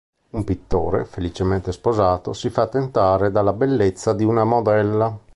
Un 0.31 0.43
pittore, 0.43 1.05
felicemente 1.05 1.71
sposato, 1.71 2.33
si 2.33 2.49
fa 2.49 2.65
tentare 2.65 3.29
dalla 3.29 3.53
bellezza 3.53 4.13
di 4.13 4.23
una 4.23 4.43
modella. 4.43 5.15